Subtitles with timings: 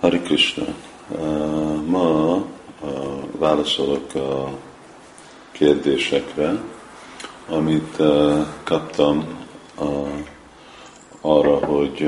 [0.00, 0.64] Hari Krishna.
[1.86, 2.44] Ma
[3.38, 4.50] válaszolok a
[5.52, 6.62] kérdésekre,
[7.48, 7.96] amit
[8.62, 9.46] kaptam
[11.20, 12.02] arra, hogy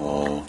[0.00, 0.42] a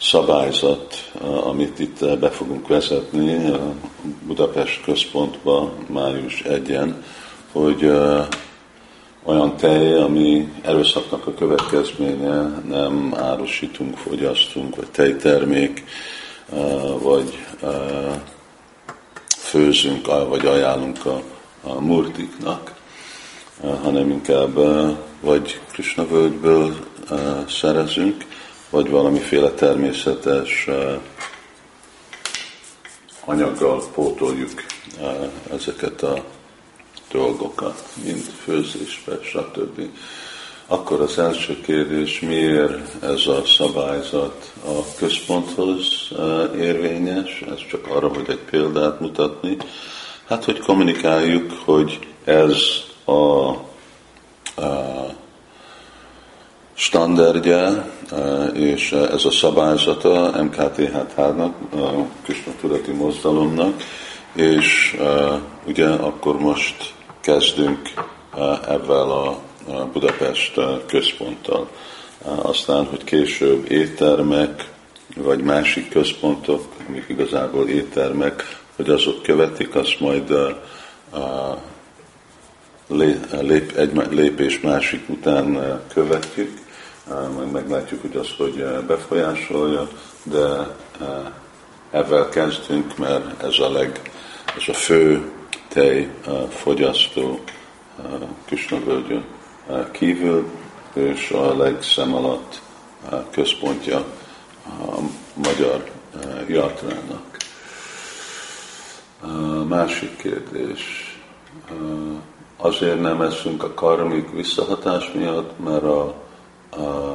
[0.00, 1.12] szabályzat,
[1.44, 3.52] amit itt be fogunk vezetni
[4.26, 6.94] Budapest központba május 1-en,
[7.52, 7.92] hogy
[9.24, 15.84] olyan tej, ami erőszaknak a következménye, nem árusítunk, fogyasztunk, vagy tejtermék,
[16.98, 17.46] vagy
[19.38, 21.22] főzünk, vagy ajánlunk a,
[21.62, 22.74] a murtiknak,
[23.82, 24.54] hanem inkább
[25.20, 26.76] vagy Krishna völgyből
[27.48, 28.24] szerezünk,
[28.70, 30.68] vagy valamiféle természetes
[33.24, 34.64] anyaggal pótoljuk
[35.52, 36.24] ezeket a
[37.12, 39.80] dolgokat, mint főzésbe, stb.
[40.66, 46.08] Akkor az első kérdés, miért ez a szabályzat a központhoz
[46.56, 47.44] érvényes?
[47.50, 49.56] Ez csak arra, hogy egy példát mutatni.
[50.28, 52.56] Hát, hogy kommunikáljuk, hogy ez
[53.04, 53.54] a, a
[56.74, 57.90] standardja
[58.54, 63.82] és ez a szabályzata MKTH-nak, a Krishna Tudati Mozdalomnak,
[64.32, 64.96] és
[65.66, 67.78] ugye akkor most kezdünk
[68.68, 69.38] ebben a
[69.92, 71.68] Budapest központtal.
[72.24, 74.68] Aztán, hogy később éttermek,
[75.16, 80.34] vagy másik központok, amik igazából éttermek, hogy azok követik, azt majd
[84.10, 86.58] lépés másik után követjük,
[87.34, 89.88] majd meglátjuk, hogy az hogy befolyásolja,
[90.22, 90.76] de
[91.90, 94.10] ezzel kezdünk, mert ez a leg,
[94.56, 95.30] ez a fő
[95.72, 96.08] tej
[96.48, 97.40] fogyasztó
[98.44, 99.24] Krishna völgyön
[99.92, 100.50] kívül,
[100.92, 102.60] és a legszem alatt
[103.30, 104.04] központja
[104.64, 104.98] a
[105.34, 105.90] magyar
[106.46, 107.36] jatrának.
[109.68, 111.14] Másik kérdés.
[112.56, 116.14] Azért nem eszünk a karmik visszahatás miatt, mert a,
[116.70, 117.14] a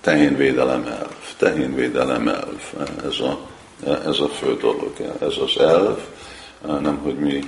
[0.00, 1.16] tehénvédelem elv.
[1.36, 2.72] Tehénvédelem elv,
[3.04, 3.38] ez a,
[3.84, 5.98] ez a fő dolog, ez az elv,
[6.66, 7.40] nem hogy mi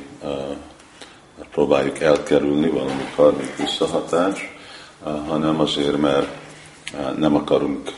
[1.51, 4.55] próbáljuk elkerülni valami karmik visszahatás,
[5.29, 6.29] hanem azért, mert
[7.17, 7.93] nem akarunk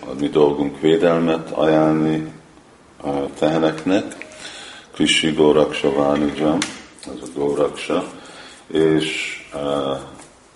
[0.00, 2.32] a mi dolgunk védelmet ajánlni
[3.38, 4.28] teheneknek.
[4.92, 6.58] Krishi Góraksa Vánujam,
[7.04, 8.04] ez a Góraksa,
[8.66, 9.38] és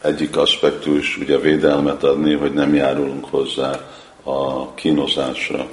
[0.00, 3.80] egyik aspektus ugye védelmet adni, hogy nem járulunk hozzá
[4.22, 5.66] a kínozásra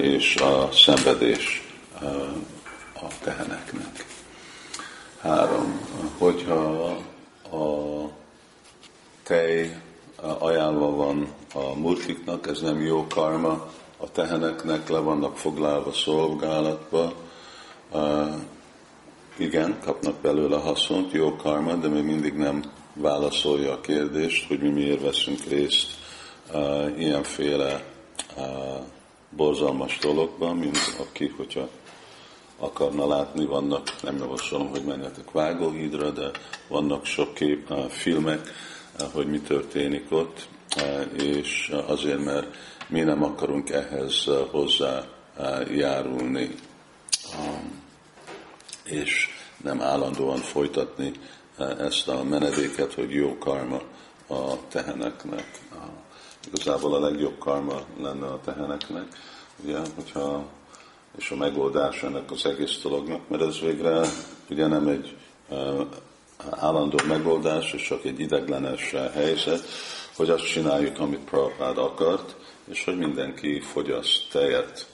[0.00, 1.62] és a szenvedés
[3.02, 4.06] a teheneknek.
[5.20, 5.80] Három,
[6.18, 6.84] hogyha
[7.50, 8.08] a
[9.22, 9.80] tej
[10.38, 17.12] ajánlva van a multiknak, ez nem jó karma, a teheneknek le vannak foglalva szolgálatba,
[19.36, 24.68] igen, kapnak belőle haszont, jó karma, de még mindig nem válaszolja a kérdést, hogy mi
[24.68, 25.86] miért veszünk részt
[26.96, 27.84] ilyenféle
[28.36, 28.44] uh,
[29.30, 31.68] borzalmas dologban, mint aki, hogyha
[32.58, 36.30] akarna látni, vannak, nem javasolom, hogy menjetek vágóhídra, de
[36.68, 38.40] vannak sok kép, uh, filmek,
[39.00, 42.56] uh, hogy mi történik ott, uh, és azért, mert
[42.88, 45.04] mi nem akarunk ehhez uh, hozzá
[45.38, 46.54] uh, járulni,
[47.38, 47.82] um,
[48.84, 49.28] és
[49.62, 51.12] nem állandóan folytatni
[51.78, 53.80] ezt a menedéket, hogy jó karma
[54.26, 55.60] a teheneknek.
[55.72, 55.82] Uh,
[56.52, 59.06] igazából a legjobb karma lenne a teheneknek,
[59.64, 60.56] ugye, hogyha
[61.16, 64.00] és a megoldás ennek az egész dolognak, mert ez végre
[64.50, 65.16] ugye nem egy
[66.50, 69.64] állandó megoldás, és csak egy ideglenes helyzet,
[70.16, 72.36] hogy azt csináljuk, amit Prabhupád akart,
[72.70, 74.86] és hogy mindenki fogyaszt tejet,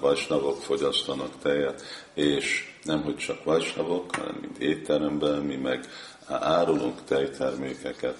[0.00, 1.82] vajsnavok fogyasztanak tejet,
[2.14, 5.88] és nem, hogy csak vajsnavok, hanem mint étteremben, mi meg
[6.26, 8.16] árulunk tejtermékeket,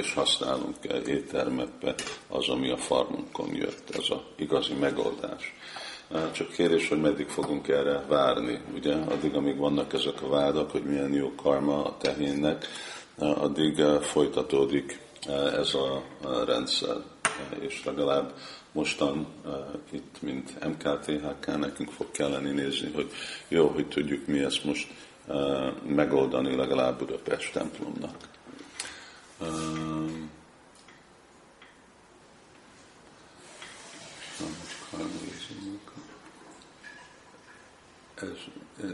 [0.00, 0.76] és használunk
[1.06, 1.94] éttermekbe
[2.28, 5.54] az, ami a farmunkon jött, ez az igazi megoldás.
[6.32, 8.60] Csak kérdés, hogy meddig fogunk erre várni.
[8.74, 12.66] Ugye, addig, amíg vannak ezek a vádak, hogy milyen jó karma a tehénnek,
[13.18, 15.00] addig folytatódik
[15.58, 16.02] ez a
[16.46, 16.96] rendszer.
[17.60, 18.34] És legalább
[18.72, 19.26] mostan
[19.90, 23.10] itt, mint MKTHK, nekünk fog kelleni nézni, hogy
[23.48, 24.88] jó, hogy tudjuk mi ezt most
[25.86, 28.16] megoldani legalább Budapest templomnak.
[38.14, 38.38] Ez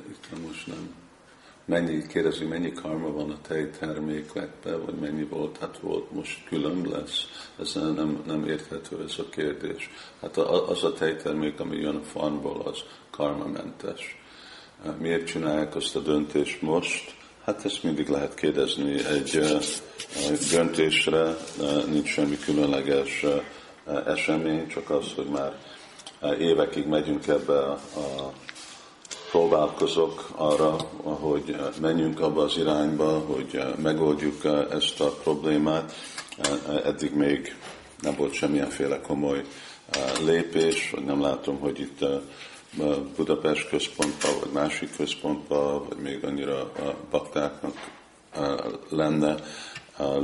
[0.08, 0.94] itt most nem
[1.69, 7.26] mennyi, kérdezi, mennyi karma van a tejtermékekben, vagy mennyi volt, hát volt, most külön lesz.
[7.61, 9.90] Ez nem, nem érthető ez a kérdés.
[10.20, 12.79] Hát az a tejtermék, ami jön a farmból, az
[13.11, 14.17] karmamentes.
[14.99, 17.14] Miért csinálják azt a döntést most?
[17.44, 19.05] Hát ezt mindig lehet kérdezni.
[19.05, 19.40] Egy
[20.50, 21.37] döntésre
[21.90, 23.25] nincs semmi különleges
[24.06, 25.56] esemény, csak az, hogy már
[26.38, 27.81] évekig megyünk ebbe a
[29.31, 35.93] próbálkozok arra, hogy menjünk abba az irányba, hogy megoldjuk ezt a problémát.
[36.85, 37.56] Eddig még
[38.00, 39.44] nem volt semmilyenféle komoly
[40.25, 42.05] lépés, vagy nem látom, hogy itt
[43.17, 47.90] Budapest központban, vagy másik központban, vagy még annyira a baktáknak
[48.88, 49.35] lenne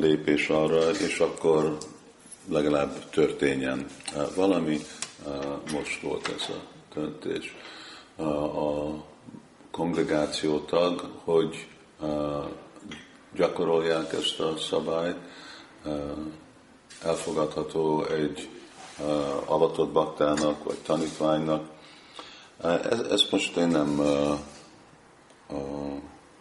[0.01, 1.77] lépés arra, és akkor
[2.49, 3.87] legalább történjen
[4.35, 4.79] valami.
[5.73, 6.61] Most volt ez a
[6.95, 7.57] döntés
[8.23, 9.05] a
[9.71, 11.67] kongregáció tag, hogy
[13.35, 15.17] gyakorolják ezt a szabályt,
[17.03, 18.49] elfogadható egy
[19.45, 21.69] avatott baktának vagy tanítványnak.
[23.11, 24.01] Ezt most én nem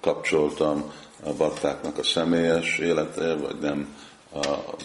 [0.01, 0.91] kapcsoltam
[1.23, 3.95] a baktáknak a személyes élete, vagy nem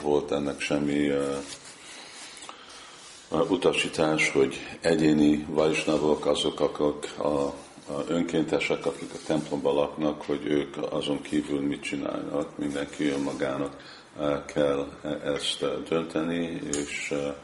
[0.03, 1.11] volt ennek semmi
[3.31, 7.55] utasítás, hogy egyéni vajsnavok, azok, akik a,
[8.09, 13.77] önkéntesek, akik a templomban laknak, hogy ők azon kívül mit csinálnak, mindenki önmagának
[14.21, 14.89] e, kell
[15.25, 17.37] ezt dönteni, és e,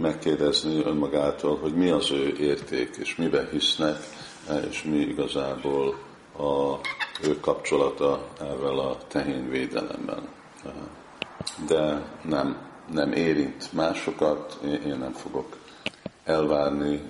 [0.00, 3.96] megkérdezni önmagától, hogy mi az ő érték, és mibe hisznek,
[4.48, 5.98] e, és mi igazából
[6.38, 6.78] a
[7.22, 10.28] ő kapcsolata ezzel a tehénvédelemmel.
[11.66, 15.56] De nem nem érint másokat, én nem fogok
[16.24, 17.02] elvárni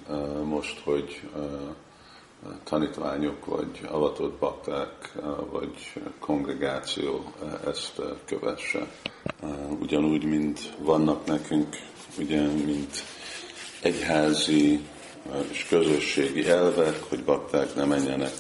[0.44, 1.20] most, hogy
[2.64, 5.12] tanítványok, vagy avatott bakták,
[5.50, 7.32] vagy kongregáció
[7.66, 8.86] ezt kövesse.
[9.80, 11.76] Ugyanúgy, mint vannak nekünk,
[12.18, 13.04] ugye, mint
[13.82, 14.80] egyházi
[15.50, 18.32] és közösségi elvek, hogy bakták ne menjenek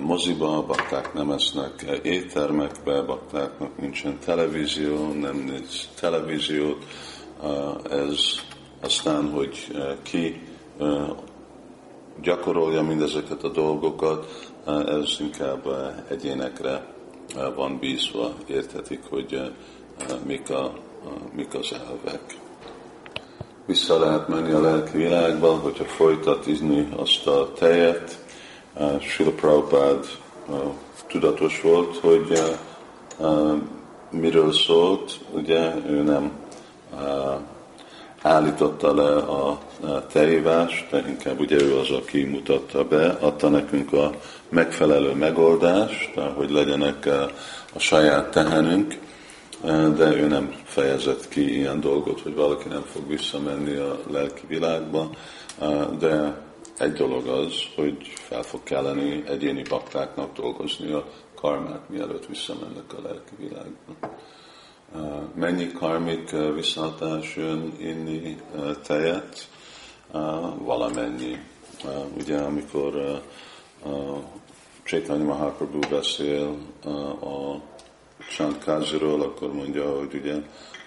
[0.00, 6.84] moziba, bakták nem esznek éttermekbe, baktáknak nincsen televízió, nem nincs televíziót.
[7.90, 8.18] Ez
[8.80, 10.40] aztán, hogy ki
[12.22, 14.50] gyakorolja mindezeket a dolgokat,
[14.86, 15.66] ez inkább
[16.08, 16.86] egyénekre
[17.54, 19.52] van bízva, érthetik, hogy
[20.26, 20.72] mik, a,
[21.32, 22.40] mik az elvek.
[23.66, 28.21] Vissza lehet menni a lelki világba, hogyha folytatni azt a tejet,
[29.00, 30.06] Srila Prabhupád
[31.06, 32.42] tudatos volt, hogy
[34.10, 36.32] miről szólt, ugye ő nem
[38.22, 39.58] állította le a
[40.12, 44.10] tejívást, de inkább ugye ő az, aki mutatta be, adta nekünk a
[44.48, 47.06] megfelelő megoldást, hogy legyenek
[47.74, 48.98] a saját tehenünk,
[49.96, 55.10] de ő nem fejezett ki ilyen dolgot, hogy valaki nem fog visszamenni a lelki világba,
[55.98, 56.34] de
[56.82, 63.02] egy dolog az, hogy fel fog kelleni egyéni baktáknak dolgozni a karmát, mielőtt visszamennek a
[63.02, 64.16] lelki világba.
[65.34, 68.36] Mennyi karmik visszatás jön inni
[68.82, 69.48] tejet?
[70.58, 71.38] Valamennyi.
[72.18, 73.22] Ugye, amikor
[74.82, 76.56] Csétanya Mahaprabhu beszél
[77.20, 77.60] a
[78.36, 80.34] Csantkáziról, akkor mondja, hogy ugye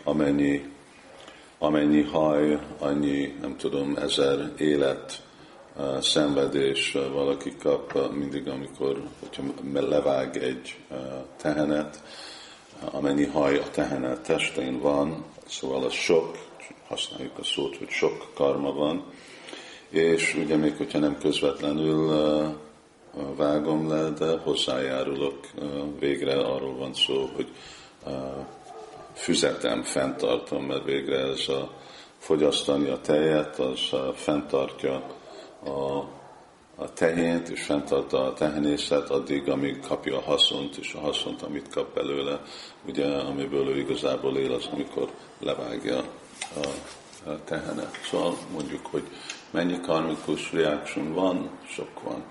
[0.03, 0.69] amennyi,
[1.57, 5.23] amennyi haj, annyi, nem tudom, ezer élet
[6.01, 10.75] szenvedés valaki kap mindig, amikor hogyha levág egy
[11.37, 12.03] tehenet,
[12.91, 16.37] amennyi haj a tehenet testén van, szóval az sok,
[16.87, 19.03] használjuk a szót, hogy sok karma van,
[19.89, 22.13] és ugye még hogyha nem közvetlenül
[23.35, 25.39] vágom le, de hozzájárulok
[25.99, 27.47] végre, arról van szó, hogy
[29.13, 31.71] füzetem, fenntartom, mert végre ez a
[32.17, 33.79] fogyasztani a tejet, az
[34.15, 35.14] fenntartja
[35.65, 35.97] a,
[36.75, 41.69] a tehént, és fenntartta a tehenészet addig, amíg kapja a haszont, és a haszont, amit
[41.69, 42.41] kap belőle,
[42.87, 45.97] ugye, amiből ő igazából él, az, amikor levágja
[46.55, 46.67] a,
[47.29, 47.99] a tehenet.
[48.09, 49.03] Szóval mondjuk, hogy
[49.51, 52.23] mennyi karmikus reaction van, sok van.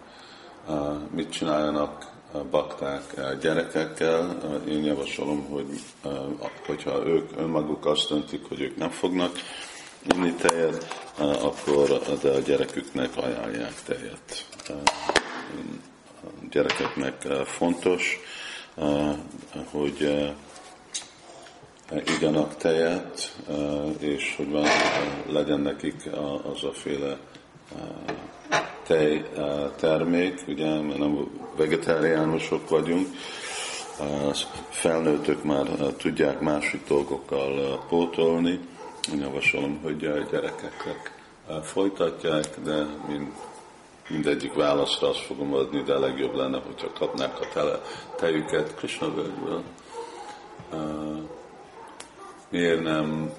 [1.11, 2.13] Mit csináljanak
[2.51, 3.03] bakták
[3.41, 4.37] gyerekekkel?
[4.69, 5.67] Én javasolom, hogy
[6.67, 9.33] hogyha ők önmaguk azt döntik, hogy ők nem fognak
[10.13, 14.47] inni tejet, akkor de a gyereküknek ajánlják tejet.
[14.69, 18.21] A gyerekeknek fontos,
[19.71, 20.25] hogy
[22.17, 23.37] igyanak tejet,
[23.99, 24.67] és hogy van,
[25.27, 26.11] legyen nekik
[26.53, 27.19] az a féle
[28.87, 29.25] tej
[30.47, 33.07] ugye, mert nem vegetáriánusok vagyunk,
[34.71, 38.61] felnőttök már tudják másik dolgokkal pótolni.
[39.13, 41.13] Én javasolom, hogy a gyerekeknek
[41.63, 43.33] folytatják, de mind,
[44.09, 47.81] mindegyik válaszra azt fogom adni, de legjobb lenne, hogyha kapnák a tele,
[48.17, 49.63] tejüket Krishna völgyből.
[52.49, 53.33] Miért nem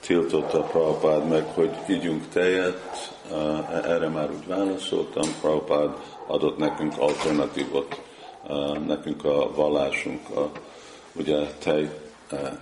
[0.00, 3.14] tiltotta Prabhupád meg, hogy ígyunk tejet,
[3.70, 8.00] erre már úgy válaszoltam, Prabhupád adott nekünk alternatívot,
[8.86, 10.50] nekünk a vallásunk, a,
[11.18, 11.90] ugye tej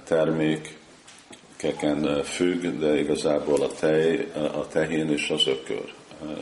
[0.04, 0.72] termékeken
[2.22, 5.94] függ, de igazából a tej, a tehén és az ökör.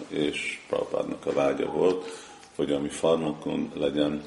[0.08, 2.04] És Prabhupádnak a vágya volt,
[2.56, 4.22] hogy ami farmokon legyen,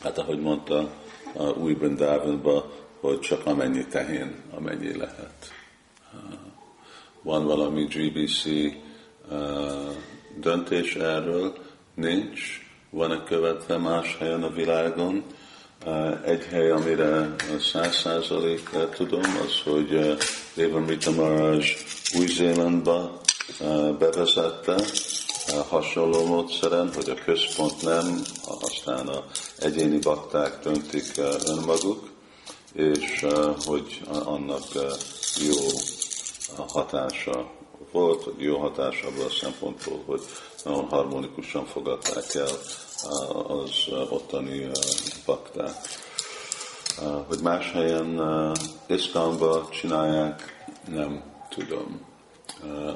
[0.00, 0.90] hát ahogy mondta,
[1.56, 2.64] új Brindavanban,
[3.00, 5.52] hogy csak amennyi tehén, amennyi lehet.
[7.22, 8.44] Van valami GBC
[10.40, 11.54] döntés erről,
[11.94, 15.24] nincs, van-e követve más helyen a világon.
[16.24, 17.34] Egy hely, amire
[17.72, 20.16] száz százalék tudom, az, hogy
[20.54, 21.64] Devan Rita Maharaj
[22.18, 23.20] Új-Zélandba
[23.98, 24.84] bevezette.
[25.68, 28.22] Hasonló módszeren, hogy a központ nem,
[28.60, 29.24] aztán a
[29.58, 31.12] egyéni bakták döntik
[31.46, 32.08] önmaguk,
[32.72, 33.26] és
[33.64, 34.64] hogy annak
[35.48, 35.60] jó
[36.68, 37.50] hatása
[37.92, 40.20] volt, hogy jó hatása abban a szempontból, hogy
[40.64, 42.58] nagyon harmonikusan fogadták el
[43.46, 44.70] az ottani
[45.26, 45.74] bakták.
[47.26, 48.20] Hogy más helyen
[48.86, 52.00] Isztánba csinálják, nem tudom.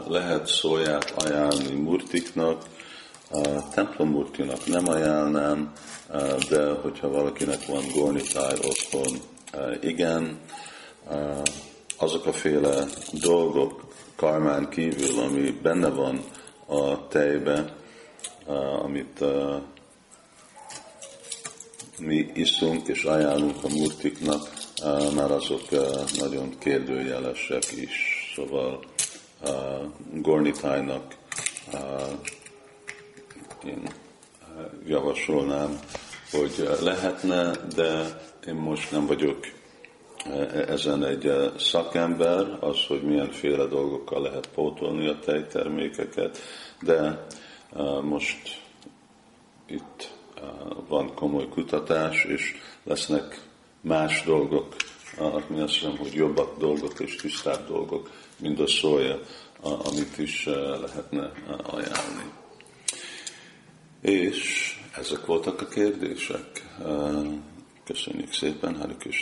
[0.08, 2.62] Lehet szóját ajánlni murtiknak,
[3.74, 5.72] templomurtinak nem ajánlnám,
[6.48, 9.18] de hogyha valakinek van gornitáj otthon,
[9.80, 10.40] igen,
[11.98, 13.84] azok a féle dolgok
[14.16, 16.24] karmán kívül, ami benne van
[16.66, 17.74] a tejbe,
[18.82, 19.24] amit
[22.00, 24.50] mi iszunk és ajánlunk a murtiknak,
[25.14, 25.62] már azok
[26.18, 28.32] nagyon kérdőjelesek is.
[28.34, 28.80] Szóval
[30.12, 31.14] Gornitájnak
[33.64, 33.82] én
[34.86, 35.80] javasolnám,
[36.30, 39.46] hogy lehetne, de én most nem vagyok
[40.66, 46.38] ezen egy szakember, az, hogy milyenféle dolgokkal lehet pótolni a tejtermékeket,
[46.80, 47.26] de
[48.02, 48.62] most
[49.66, 50.16] itt
[50.88, 52.54] van komoly kutatás, és
[52.84, 53.40] lesznek
[53.80, 54.76] más dolgok,
[55.18, 59.20] ami azt hiszem, hogy jobbak dolgok és tisztább dolgok, mint a szója,
[59.60, 60.44] amit is
[60.80, 62.32] lehetne ajánlani.
[64.00, 66.76] És ezek voltak a kérdések.
[67.84, 68.96] Köszönjük szépen, Hari